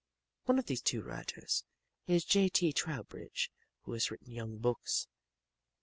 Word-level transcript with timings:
One 0.45 0.57
of 0.57 0.65
these 0.65 0.81
two 0.81 1.03
writers 1.03 1.63
is 2.07 2.25
J. 2.25 2.49
T. 2.49 2.73
Trowbridge 2.73 3.51
who 3.83 3.91
has 3.93 4.09
written 4.09 4.31
young 4.31 4.57
books. 4.57 5.07